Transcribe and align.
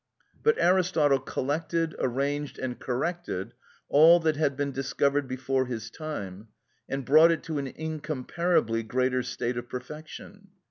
But 0.41 0.55
Aristotle 0.57 1.19
collected, 1.19 1.95
arranged, 1.99 2.57
and 2.57 2.79
corrected 2.79 3.53
all 3.87 4.19
that 4.21 4.35
had 4.35 4.57
been 4.57 4.71
discovered 4.71 5.27
before 5.27 5.67
his 5.67 5.91
time, 5.91 6.47
and 6.89 7.05
brought 7.05 7.29
it 7.29 7.43
to 7.43 7.59
an 7.59 7.67
incomparably 7.67 8.81
greater 8.81 9.21
state 9.21 9.57
of 9.57 9.69
perfection. 9.69 10.47